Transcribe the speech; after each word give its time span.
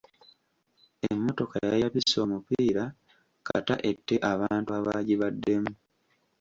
Emmotoka 1.09 1.55
yayabise 1.69 2.17
omupiira 2.25 2.83
kata 3.47 3.75
ette 3.91 4.15
abantu 4.31 4.69
abaagibaddemu. 4.77 5.71